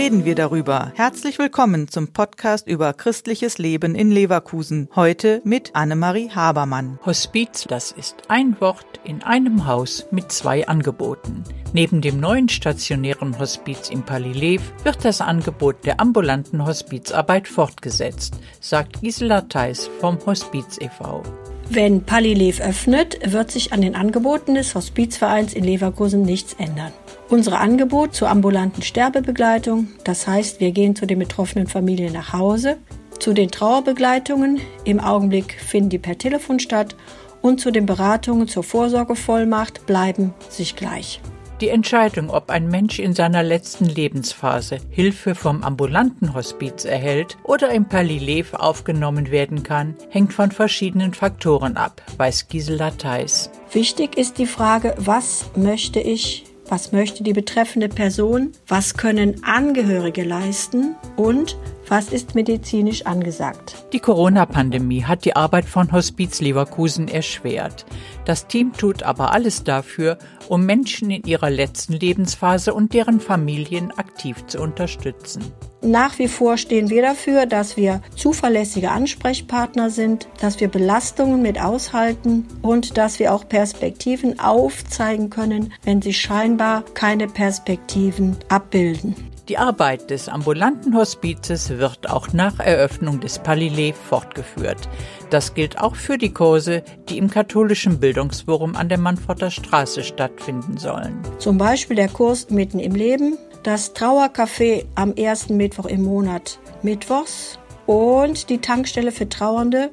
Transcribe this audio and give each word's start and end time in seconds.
reden 0.00 0.24
wir 0.24 0.34
darüber? 0.34 0.92
Herzlich 0.96 1.38
willkommen 1.38 1.86
zum 1.88 2.08
Podcast 2.14 2.66
über 2.66 2.94
christliches 2.94 3.58
Leben 3.58 3.94
in 3.94 4.10
Leverkusen. 4.10 4.88
Heute 4.96 5.42
mit 5.44 5.72
Annemarie 5.76 6.30
Habermann. 6.30 6.98
Hospiz, 7.04 7.64
das 7.68 7.92
ist 7.92 8.14
ein 8.28 8.58
Wort 8.62 8.98
in 9.04 9.22
einem 9.22 9.66
Haus 9.66 10.06
mit 10.10 10.32
zwei 10.32 10.66
Angeboten. 10.66 11.44
Neben 11.74 12.00
dem 12.00 12.18
neuen 12.18 12.48
stationären 12.48 13.38
Hospiz 13.38 13.90
in 13.90 14.02
Palilev 14.02 14.62
wird 14.84 15.04
das 15.04 15.20
Angebot 15.20 15.84
der 15.84 16.00
ambulanten 16.00 16.64
Hospizarbeit 16.64 17.46
fortgesetzt, 17.46 18.38
sagt 18.58 19.02
Gisela 19.02 19.42
Theis 19.42 19.86
vom 20.00 20.18
Hospiz 20.24 20.78
e.V. 20.80 21.22
Wenn 21.68 22.04
Palilev 22.04 22.62
öffnet, 22.62 23.18
wird 23.34 23.50
sich 23.50 23.74
an 23.74 23.82
den 23.82 23.94
Angeboten 23.94 24.54
des 24.54 24.74
Hospizvereins 24.74 25.52
in 25.52 25.62
Leverkusen 25.62 26.22
nichts 26.22 26.54
ändern. 26.54 26.92
Unser 27.30 27.60
Angebot 27.60 28.12
zur 28.12 28.28
ambulanten 28.28 28.82
Sterbebegleitung, 28.82 29.86
das 30.02 30.26
heißt, 30.26 30.58
wir 30.58 30.72
gehen 30.72 30.96
zu 30.96 31.06
den 31.06 31.20
betroffenen 31.20 31.68
Familien 31.68 32.12
nach 32.12 32.32
Hause. 32.32 32.76
Zu 33.20 33.34
den 33.34 33.52
Trauerbegleitungen, 33.52 34.60
im 34.84 34.98
Augenblick 34.98 35.54
finden 35.60 35.90
die 35.90 36.00
per 36.00 36.18
Telefon 36.18 36.58
statt. 36.58 36.96
Und 37.40 37.60
zu 37.60 37.70
den 37.70 37.86
Beratungen 37.86 38.48
zur 38.48 38.64
Vorsorgevollmacht 38.64 39.86
bleiben 39.86 40.34
sich 40.48 40.74
gleich. 40.74 41.20
Die 41.60 41.68
Entscheidung, 41.68 42.30
ob 42.30 42.50
ein 42.50 42.66
Mensch 42.68 42.98
in 42.98 43.14
seiner 43.14 43.44
letzten 43.44 43.84
Lebensphase 43.84 44.78
Hilfe 44.90 45.36
vom 45.36 45.62
ambulanten 45.62 46.34
Hospiz 46.34 46.84
erhält 46.84 47.36
oder 47.44 47.70
im 47.70 47.84
Palilev 47.84 48.54
aufgenommen 48.54 49.30
werden 49.30 49.62
kann, 49.62 49.94
hängt 50.08 50.32
von 50.32 50.50
verschiedenen 50.50 51.14
Faktoren 51.14 51.76
ab, 51.76 52.02
weiß 52.16 52.48
Gisela 52.48 52.90
Theis. 52.90 53.50
Wichtig 53.72 54.18
ist 54.18 54.38
die 54.38 54.46
Frage, 54.46 54.94
was 54.98 55.44
möchte 55.54 56.00
ich 56.00 56.44
was 56.70 56.92
möchte 56.92 57.24
die 57.24 57.32
betreffende 57.32 57.88
Person, 57.88 58.52
was 58.68 58.94
können 58.96 59.42
Angehörige 59.44 60.22
leisten 60.22 60.94
und 61.16 61.58
was 61.88 62.10
ist 62.10 62.36
medizinisch 62.36 63.06
angesagt. 63.06 63.84
Die 63.92 63.98
Corona-Pandemie 63.98 65.04
hat 65.04 65.24
die 65.24 65.34
Arbeit 65.34 65.64
von 65.64 65.90
Hospiz 65.90 66.40
Leverkusen 66.40 67.08
erschwert. 67.08 67.84
Das 68.24 68.46
Team 68.46 68.72
tut 68.72 69.02
aber 69.02 69.32
alles 69.32 69.64
dafür, 69.64 70.18
um 70.48 70.64
Menschen 70.64 71.10
in 71.10 71.24
ihrer 71.24 71.50
letzten 71.50 71.94
Lebensphase 71.94 72.72
und 72.72 72.94
deren 72.94 73.18
Familien 73.18 73.90
aktiv 73.90 74.46
zu 74.46 74.60
unterstützen. 74.60 75.42
Nach 75.82 76.18
wie 76.18 76.28
vor 76.28 76.58
stehen 76.58 76.90
wir 76.90 77.00
dafür, 77.00 77.46
dass 77.46 77.78
wir 77.78 78.02
zuverlässige 78.14 78.90
Ansprechpartner 78.90 79.88
sind, 79.88 80.28
dass 80.38 80.60
wir 80.60 80.68
Belastungen 80.68 81.40
mit 81.40 81.58
aushalten 81.58 82.46
und 82.60 82.98
dass 82.98 83.18
wir 83.18 83.32
auch 83.32 83.48
Perspektiven 83.48 84.38
aufzeigen 84.38 85.30
können, 85.30 85.72
wenn 85.82 86.02
sie 86.02 86.12
scheinbar 86.12 86.82
keine 86.92 87.28
Perspektiven 87.28 88.36
abbilden. 88.50 89.16
Die 89.48 89.56
Arbeit 89.56 90.10
des 90.10 90.28
ambulanten 90.28 90.94
Hospizes 90.94 91.70
wird 91.70 92.10
auch 92.10 92.32
nach 92.34 92.60
Eröffnung 92.60 93.18
des 93.20 93.40
Palilé 93.40 93.94
fortgeführt. 93.94 94.88
Das 95.30 95.54
gilt 95.54 95.78
auch 95.80 95.96
für 95.96 96.18
die 96.18 96.32
Kurse, 96.32 96.84
die 97.08 97.16
im 97.16 97.30
katholischen 97.30 97.98
Bildungsforum 97.98 98.76
an 98.76 98.90
der 98.90 98.98
Manfurter 98.98 99.50
Straße 99.50 100.04
stattfinden 100.04 100.76
sollen. 100.76 101.18
Zum 101.38 101.56
Beispiel 101.56 101.96
der 101.96 102.08
Kurs 102.10 102.50
Mitten 102.50 102.78
im 102.78 102.94
Leben, 102.94 103.38
das 103.62 103.94
Trauercafé 103.94 104.84
am 104.94 105.14
ersten 105.14 105.56
Mittwoch 105.56 105.86
im 105.86 106.02
Monat 106.02 106.58
mittwochs 106.82 107.58
und 107.86 108.48
die 108.50 108.58
Tankstelle 108.58 109.12
für 109.12 109.28
Trauernde, 109.30 109.90